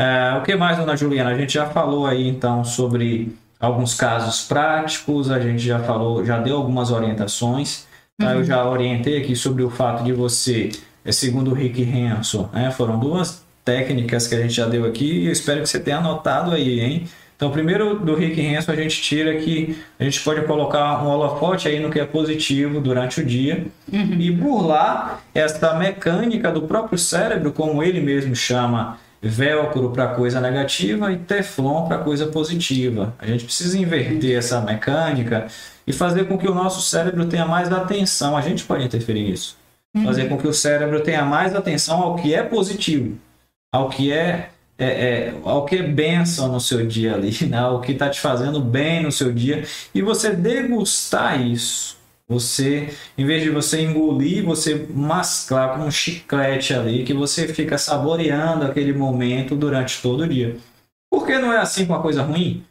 [0.00, 1.28] É, o que mais, dona Juliana?
[1.28, 6.38] A gente já falou aí então sobre alguns casos práticos, a gente já falou, já
[6.38, 7.86] deu algumas orientações.
[8.18, 8.28] Tá?
[8.28, 8.32] Uhum.
[8.36, 10.70] Eu já orientei aqui sobre o fato de você,
[11.04, 12.70] é, segundo o Rick Hanson, né?
[12.70, 15.98] foram duas técnicas que a gente já deu aqui e eu espero que você tenha
[15.98, 17.04] anotado aí, hein?
[17.36, 21.68] Então, primeiro do Rick Hanson a gente tira que a gente pode colocar um holofote
[21.68, 24.16] aí no que é positivo durante o dia uhum.
[24.18, 31.12] e burlar essa mecânica do próprio cérebro, como ele mesmo chama velcro para coisa negativa
[31.12, 33.14] e teflon para coisa positiva.
[33.18, 35.46] A gente precisa inverter essa mecânica
[35.86, 38.36] e fazer com que o nosso cérebro tenha mais atenção.
[38.36, 39.56] A gente pode interferir nisso.
[39.94, 40.04] Uhum.
[40.04, 43.18] Fazer com que o cérebro tenha mais atenção ao que é positivo,
[43.72, 47.58] ao que é, é, é ao que é benção no seu dia ali, né?
[47.58, 51.99] ao que está te fazendo bem no seu dia e você degustar isso
[52.30, 57.76] você, em vez de você engolir, você mascar com um chiclete ali, que você fica
[57.76, 60.56] saboreando aquele momento durante todo o dia.
[61.10, 62.64] Por que não é assim com a coisa ruim?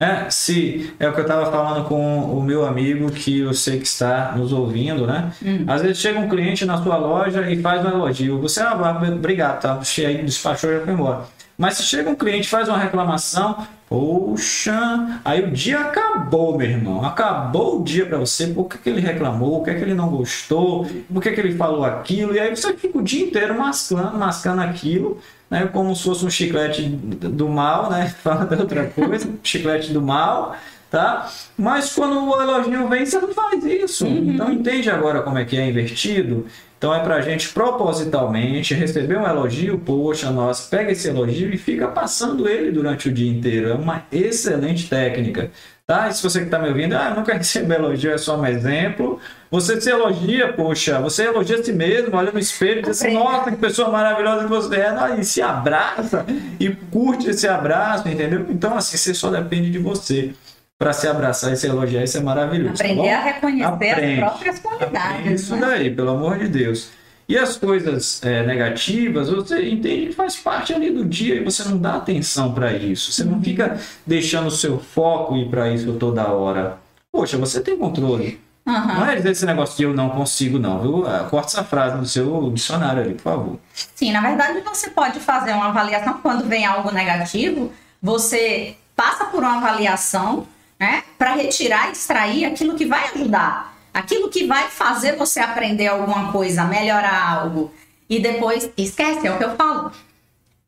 [0.00, 3.78] É, se é o que eu estava falando com o meu amigo que eu sei
[3.78, 5.32] que está nos ouvindo, né?
[5.44, 5.64] Hum.
[5.66, 8.40] Às vezes chega um cliente na sua loja e faz um elogio.
[8.40, 8.74] Você, ah,
[9.12, 9.80] obrigado, tá?
[10.06, 11.24] Aí despachou e já foi embora.
[11.60, 17.04] Mas se chega um cliente faz uma reclamação, poxa, aí o dia acabou, meu irmão.
[17.04, 18.46] Acabou o dia para você.
[18.46, 19.58] Por que, que ele reclamou?
[19.58, 20.86] Por que, que ele não gostou?
[21.12, 22.34] Por que, que ele falou aquilo?
[22.34, 25.20] E aí você fica o dia inteiro mascando, mascando aquilo,
[25.50, 25.68] né?
[25.70, 28.08] Como se fosse um chiclete do mal, né?
[28.24, 30.56] Fala de outra coisa, chiclete do mal
[30.90, 31.30] tá?
[31.56, 34.06] Mas quando o elogio vem, você não faz isso.
[34.06, 34.32] Uhum.
[34.34, 36.46] Então entende agora como é que é invertido?
[36.76, 41.58] Então é para a gente propositalmente receber um elogio, poxa, nós pega esse elogio e
[41.58, 43.68] fica passando ele durante o dia inteiro.
[43.68, 45.50] É uma excelente técnica.
[45.86, 46.08] Tá?
[46.08, 48.46] E se você que está me ouvindo, ah, eu quero receber elogio, é só um
[48.46, 49.20] exemplo.
[49.50, 53.12] Você se elogia, poxa, você elogia a si mesmo, olha no espelho e diz assim,
[53.12, 56.24] nossa, que pessoa maravilhosa que você é, e se abraça
[56.58, 58.46] e curte esse abraço, entendeu?
[58.48, 60.32] Então, assim, você só depende de você
[60.80, 62.78] para se abraçar e se elogiar, isso é maravilhoso.
[62.78, 64.12] Tá Aprender tá a reconhecer Aprende.
[64.12, 65.40] as próprias qualidades.
[65.42, 65.60] Isso né?
[65.60, 66.88] daí, pelo amor de Deus.
[67.28, 71.64] E as coisas é, negativas, você entende que faz parte ali do dia e você
[71.64, 73.12] não dá atenção para isso.
[73.12, 73.42] Você não uhum.
[73.42, 76.78] fica deixando o seu foco ir para isso toda hora.
[77.12, 78.40] Poxa, você tem controle.
[78.66, 78.86] Uhum.
[78.86, 81.06] Não é esse negócio de eu não consigo, não, viu?
[81.06, 83.60] Ah, corta essa frase no seu dicionário ali, por favor.
[83.94, 89.40] Sim, na verdade você pode fazer uma avaliação quando vem algo negativo, você passa por
[89.40, 90.46] uma avaliação
[90.80, 91.04] né?
[91.18, 96.32] Para retirar e extrair aquilo que vai ajudar, aquilo que vai fazer você aprender alguma
[96.32, 97.70] coisa, melhorar algo.
[98.08, 99.92] E depois, esquece, é o que eu falo.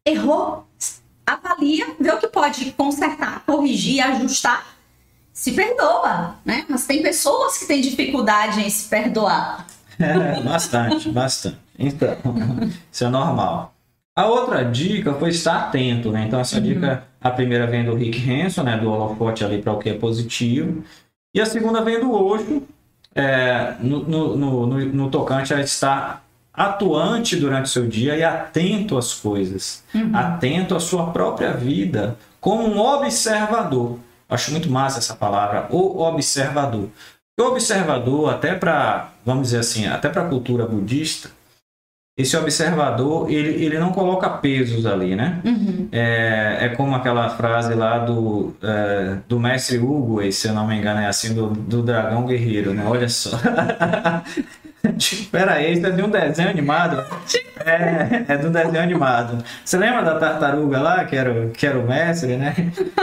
[0.05, 0.67] Errou,
[1.27, 4.67] avalia, vê o que pode consertar, corrigir, ajustar.
[5.33, 6.67] Se perdoa, né?
[6.69, 9.67] Mas tem pessoas que têm dificuldade em se perdoar.
[9.99, 11.59] É, bastante, bastante.
[11.79, 12.17] Então,
[12.91, 13.73] isso é normal.
[14.15, 16.27] A outra dica foi estar atento, né?
[16.27, 16.63] Então, essa uhum.
[16.63, 18.77] dica, a primeira vem do Rick Hanson, né?
[18.77, 20.85] Do holofote ali para o que é positivo.
[21.35, 22.63] E a segunda vem do Osho,
[23.15, 28.99] é, no, no, no, no, tocante a estar atuante durante o seu dia e atento
[28.99, 30.15] às coisas, uhum.
[30.15, 33.99] atento à sua própria vida, como um observador.
[34.29, 36.89] Acho muito massa essa palavra, o observador.
[37.41, 41.31] O observador, até para, vamos dizer assim, até para a cultura budista,
[42.15, 45.41] esse observador, ele, ele não coloca pesos ali, né?
[45.45, 45.89] Uhum.
[45.91, 50.77] É, é como aquela frase lá do, é, do mestre Hugo, se eu não me
[50.77, 52.85] engano, é assim, do, do dragão guerreiro, né?
[52.87, 53.31] Olha só.
[54.99, 57.03] Espera aí, isso é de um desenho animado.
[57.65, 59.43] É, é de um desenho animado.
[59.65, 62.55] Você lembra da tartaruga lá, que era, que era o mestre, né?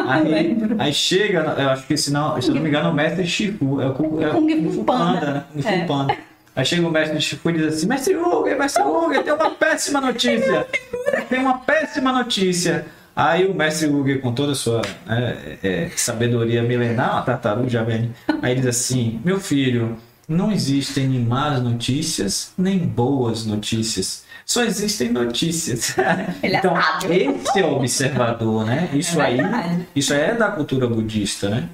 [0.08, 3.24] Aí, aí chega, eu acho que se não, se não me engano, o mestre.
[3.24, 5.44] É o, é o Kung Fu Panda, né?
[5.52, 5.86] Kung Fu é.
[5.86, 6.29] Panda.
[6.60, 9.52] Aí chega o mestre de Shifu e diz assim: Mestre Hugo, Mestre Hugo, tem uma
[9.52, 10.68] péssima notícia.
[11.30, 12.86] Tem uma péssima notícia.
[13.16, 18.14] Aí o mestre Hugo, com toda a sua né, é, sabedoria milenar, uma tartaruga vem,
[18.42, 24.26] aí diz assim: Meu filho, não existem nem más notícias, nem boas notícias.
[24.46, 25.96] Só existem notícias.
[26.44, 26.74] É então,
[27.10, 28.90] esse é o observador, né?
[28.94, 29.88] Isso É aí, verdade.
[29.96, 31.70] isso aí é da cultura budista, né?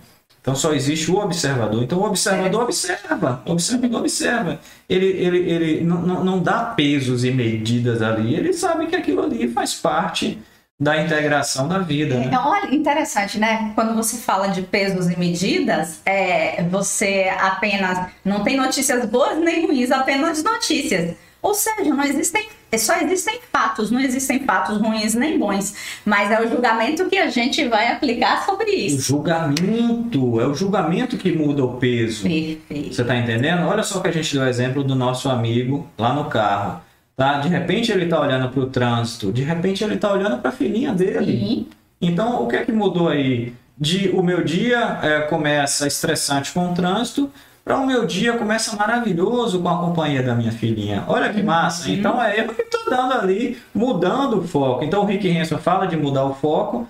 [0.46, 1.82] Então só existe o observador.
[1.82, 4.60] Então o observador observa, o observador observa.
[4.88, 9.48] Ele, ele, ele não, não, dá pesos e medidas ali, ele sabe que aquilo ali
[9.48, 10.38] faz parte
[10.80, 12.20] da integração da vida.
[12.20, 12.30] Né?
[12.32, 13.72] É, olha, interessante, né?
[13.74, 19.66] Quando você fala de pesos e medidas, é, você apenas não tem notícias boas nem
[19.66, 21.16] ruins, apenas notícias.
[21.46, 25.76] Ou seja, não existem, só existem fatos, não existem fatos ruins nem bons.
[26.04, 29.00] Mas é o julgamento que a gente vai aplicar sobre O isso.
[29.02, 32.24] julgamento, é o julgamento que muda o peso.
[32.24, 32.96] Perfeito.
[32.96, 33.68] Você está entendendo?
[33.68, 36.82] Olha só que a gente deu o exemplo do nosso amigo lá no carro.
[37.16, 37.38] Tá?
[37.38, 40.54] De repente ele está olhando para o trânsito, de repente ele está olhando para a
[40.54, 41.32] filhinha dele.
[41.40, 41.68] Sim.
[42.02, 43.54] Então, o que é que mudou aí?
[43.78, 47.30] De o meu dia é, começa estressante com o trânsito,
[47.65, 51.04] para o meu dia começa maravilhoso com a companhia da minha filhinha.
[51.08, 51.89] Olha que massa!
[51.89, 54.84] Então, é eu que estou dando ali, mudando o foco.
[54.86, 56.88] Então, o Rick Hanson fala de mudar o foco,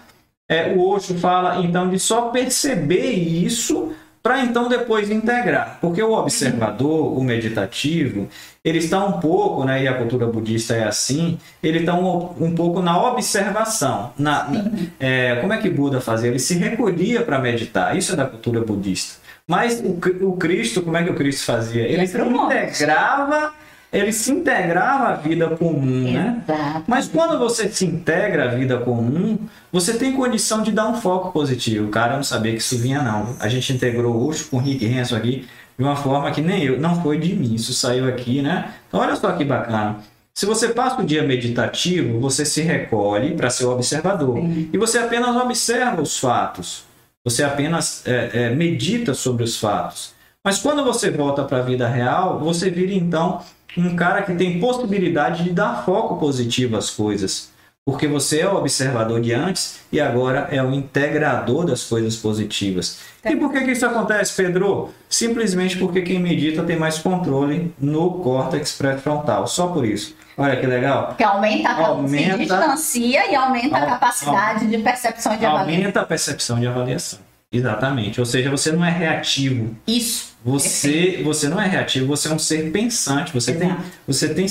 [0.50, 5.78] é, o Osho fala então de só perceber isso para então depois integrar.
[5.80, 8.28] Porque o observador, o meditativo,
[8.64, 12.54] ele está um pouco, né, e a cultura budista é assim, ele está um, um
[12.54, 14.12] pouco na observação.
[14.18, 14.66] Na, na-
[15.00, 16.30] é, como é que Buda fazia?
[16.32, 17.96] Ele se recolhia para meditar.
[17.96, 19.24] Isso é da cultura budista.
[19.48, 21.84] Mas o, o Cristo, como é que o Cristo fazia?
[21.84, 23.54] Ele se integrava,
[23.94, 26.44] ele se integrava à vida comum, né?
[26.48, 26.84] Exato.
[26.88, 29.38] Mas quando você se integra à vida comum,
[29.72, 31.90] você tem condição de dar um foco positivo.
[31.90, 33.36] Cara, eu não sabia que isso vinha, não.
[33.40, 36.64] A gente integrou o Osho com o Rick Hanson aqui de uma forma que nem
[36.64, 37.54] eu, não foi de mim.
[37.54, 38.74] Isso saiu aqui, né?
[38.88, 39.98] Então, olha só que bacana.
[40.34, 44.38] Se você passa o dia meditativo, você se recolhe para ser o observador.
[44.38, 44.70] Sim.
[44.74, 46.84] E você apenas observa os fatos.
[47.26, 50.14] Você apenas é, é, medita sobre os fatos.
[50.44, 53.42] Mas quando você volta para a vida real, você vira então
[53.76, 57.50] um cara que tem possibilidade de dar foco positivo às coisas.
[57.84, 63.00] Porque você é o observador de antes e agora é o integrador das coisas positivas.
[63.24, 64.90] E por que, que isso acontece, Pedro?
[65.10, 69.48] Simplesmente porque quem medita tem mais controle no córtex pré-frontal.
[69.48, 70.16] Só por isso.
[70.38, 71.16] Olha que legal.
[71.18, 75.76] Que aumenta, a Aumenta- se distancia e aumenta a capacidade de percepção de avaliação.
[75.76, 77.20] Aumenta a percepção de avaliação.
[77.52, 78.20] Exatamente.
[78.20, 79.74] Ou seja, você não é reativo.
[79.88, 80.36] Isso.
[80.44, 83.32] Você, você não é reativo, você é um ser pensante.
[83.34, 83.84] Você tem, Exato.
[84.06, 84.46] você tem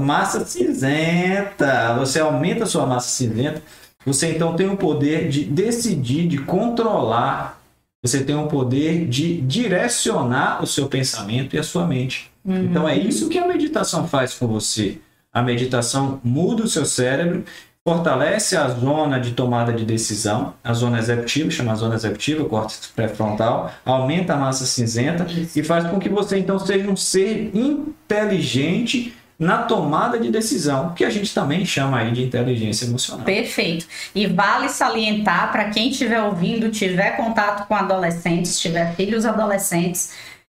[0.00, 1.94] massa cinzenta.
[1.98, 3.62] Você aumenta a sua massa cinzenta.
[4.06, 7.60] Você então tem o poder de decidir, de controlar.
[8.02, 12.30] Você tem o poder de direcionar o seu pensamento e a sua mente.
[12.46, 14.98] Então é isso que a meditação faz com você.
[15.38, 17.44] A meditação muda o seu cérebro,
[17.86, 22.90] fortalece a zona de tomada de decisão, a zona executiva, chama zona executiva, o córtex
[22.94, 25.24] pré-frontal, aumenta a massa cinzenta
[25.54, 31.04] e faz com que você então seja um ser inteligente na tomada de decisão, que
[31.04, 33.24] a gente também chama aí de inteligência emocional.
[33.24, 33.86] Perfeito.
[34.12, 40.14] E vale salientar para quem estiver ouvindo, tiver contato com adolescentes, tiver filhos adolescentes,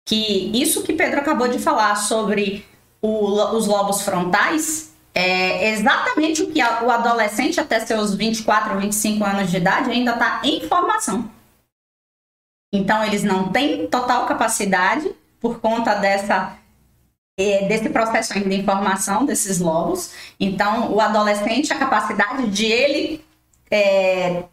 [0.07, 2.63] que isso que Pedro acabou de falar sobre
[3.01, 9.23] o- os lobos frontais é exatamente o que a- o adolescente até seus 24, 25
[9.23, 11.29] anos de idade ainda está em formação.
[12.73, 15.09] Então eles não têm total capacidade
[15.39, 16.55] por conta dessa
[17.41, 20.11] eh, desse processo ainda de informação desses lobos.
[20.37, 23.25] Então, o adolescente, a capacidade de ele
[23.71, 24.43] eh,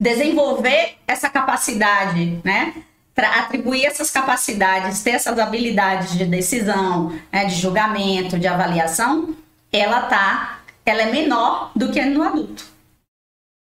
[0.00, 2.82] desenvolver essa capacidade, né?
[3.16, 9.34] Atribuir essas capacidades, ter essas habilidades de decisão, né, de julgamento, de avaliação,
[9.72, 12.64] ela tá, ela é menor do que no adulto.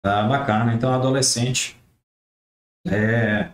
[0.05, 0.75] Tá bacana.
[0.75, 1.77] Então, adolescente.
[2.89, 3.49] É,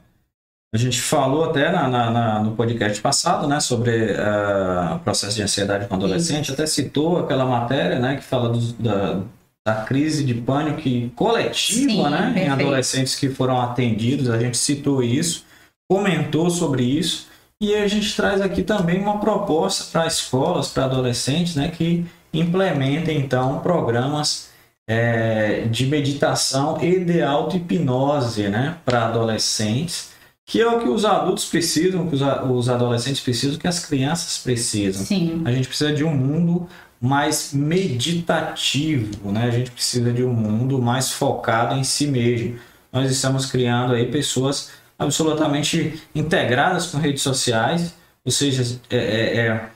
[0.74, 5.37] a gente falou até na, na- na- no podcast passado, né, sobre ah, o processo
[5.37, 6.52] de ansiedade com adolescente.
[6.52, 9.20] Até citou aquela matéria, né, que fala dos- da,
[9.66, 12.52] da crise de pânico coletiva, Sim, né, em perfeito.
[12.52, 14.28] adolescentes que foram atendidos.
[14.31, 15.44] A gente citou isso,
[15.92, 17.26] comentou sobre isso.
[17.61, 23.18] E a gente traz aqui também uma proposta para escolas, para adolescentes, né, que implementem
[23.18, 24.48] então programas
[24.88, 30.12] é, de meditação e de auto-hipnose né, para adolescentes,
[30.46, 34.38] que é o que os adultos precisam, que os, os adolescentes precisam, que as crianças
[34.38, 35.04] precisam.
[35.04, 35.42] Sim.
[35.44, 36.66] A gente precisa de um mundo
[36.98, 39.44] mais meditativo, né?
[39.44, 42.58] A gente precisa de um mundo mais focado em si mesmo.
[42.92, 44.71] Nós estamos criando aí pessoas
[45.05, 47.94] absolutamente integradas com redes sociais,
[48.25, 49.67] ou seja, é, é- é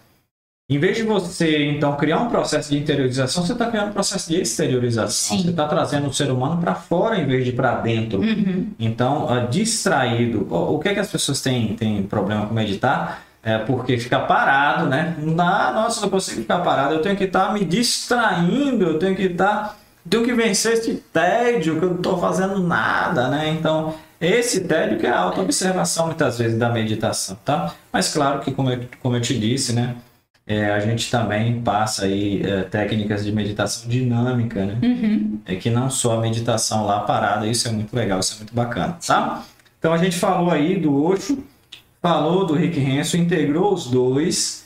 [0.69, 4.29] Em vez de você, então, criar um processo de interiorização, você está criando um processo
[4.29, 5.37] de exteriorização.
[5.39, 5.45] Sim.
[5.45, 8.19] Você está trazendo o ser humano para fora em vez de para dentro.
[8.21, 8.73] Uhum.
[8.77, 10.45] Então, uh, distraído.
[10.51, 13.23] O, o que, é que as pessoas têm, têm problema com meditar?
[13.45, 15.15] É porque fica parado, né?
[15.21, 16.95] Não dá, nossa, não consigo ficar parado.
[16.95, 19.79] Eu tenho que estar me distraindo, eu tenho que estar.
[20.09, 23.51] Tenho que vencer esse tédio, que eu não estou fazendo nada, né?
[23.51, 27.75] Então, esse tédio que é a auto-observação, muitas vezes, da meditação, tá?
[27.93, 29.97] Mas, claro que, como eu, como eu te disse, né?
[30.47, 34.79] É, a gente também passa aí é, técnicas de meditação dinâmica, né?
[34.81, 35.41] Uhum.
[35.45, 38.55] É que não só a meditação lá parada, isso é muito legal, isso é muito
[38.55, 39.45] bacana, tá?
[39.79, 41.45] Então a gente falou aí do Osho,
[42.01, 44.66] falou do Rick Hanson, integrou os dois,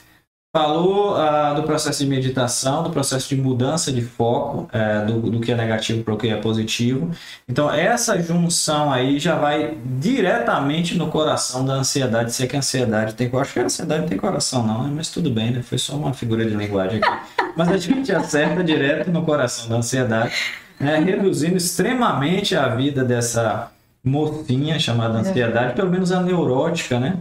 [0.52, 5.40] falou ah, do processo de meditação, do processo de mudança de foco, eh, do, do
[5.40, 7.10] que é negativo para o que é positivo.
[7.48, 12.58] Então essa junção aí já vai diretamente no coração da ansiedade, se é que a
[12.58, 14.92] ansiedade tem, eu acho que a ansiedade tem coração não, né?
[14.92, 15.62] mas tudo bem, né?
[15.62, 17.52] Foi só uma figura de linguagem aqui.
[17.56, 20.34] Mas a gente acerta direto no coração da ansiedade,
[20.80, 20.98] né?
[20.98, 23.70] reduzindo extremamente a vida dessa
[24.02, 27.18] mocinha chamada ansiedade, pelo menos a neurótica, né?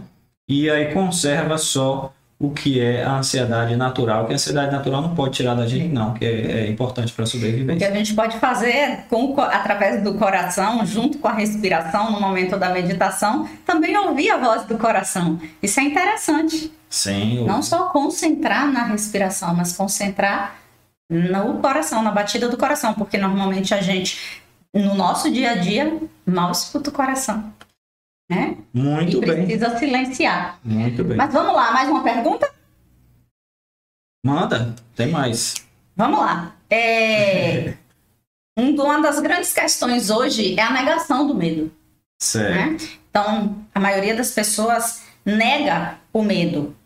[0.48, 2.12] E aí conserva só
[2.42, 5.88] o que é a ansiedade natural, que a ansiedade natural não pode tirar da gente,
[5.92, 7.86] não, que é, é importante para a O que sobrevivência.
[7.86, 12.18] a gente pode fazer com, o co- através do coração, junto com a respiração, no
[12.18, 15.38] momento da meditação, também ouvir a voz do coração.
[15.62, 16.72] Isso é interessante.
[16.88, 17.46] Sem o...
[17.46, 20.56] Não só concentrar na respiração, mas concentrar
[21.10, 24.40] no coração, na batida do coração, porque normalmente a gente,
[24.74, 25.92] no nosso dia a dia,
[26.24, 27.52] mal escuta o coração.
[28.30, 28.56] Né?
[28.72, 30.60] Muito e bem, precisa silenciar.
[30.62, 31.16] muito bem.
[31.16, 32.48] Mas vamos lá, mais uma pergunta?
[34.24, 35.54] Manda, tem mais.
[35.96, 36.54] Vamos lá.
[36.70, 37.74] É...
[38.56, 41.72] um- Uma das grandes questões hoje é a negação do medo.
[42.22, 42.84] Certo.
[42.84, 42.98] né?
[43.10, 46.76] Então, a maioria das pessoas nega o medo.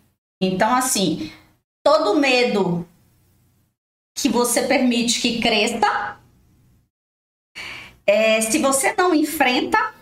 [0.41, 1.31] Então, assim,
[1.85, 2.89] todo medo
[4.17, 6.17] que você permite que cresça,
[8.07, 9.93] é, se você não enfrenta,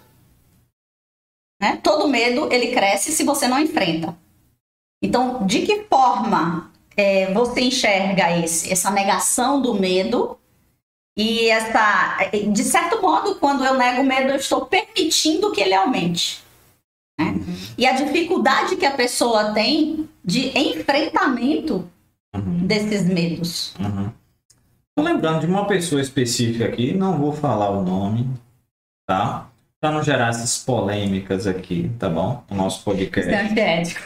[1.62, 1.78] né?
[1.82, 4.16] Todo medo ele cresce se você não enfrenta.
[5.02, 10.36] Então, de que forma é, você enxerga esse, essa negação do medo?
[11.16, 12.18] E essa,
[12.50, 16.42] de certo modo, quando eu nego o medo, eu estou permitindo que ele aumente.
[17.20, 17.34] né?
[17.78, 21.88] E a dificuldade que a pessoa tem de enfrentamento
[22.34, 23.74] Uhum, desses medos.
[23.78, 24.10] uhum.
[24.96, 28.26] Tô lembrando de uma pessoa específica aqui, não vou falar o nome,
[29.06, 29.51] tá?
[29.82, 32.44] Para não gerar essas polêmicas aqui, tá bom?
[32.48, 33.28] No nosso podcast.
[33.28, 34.00] Isso é antiético.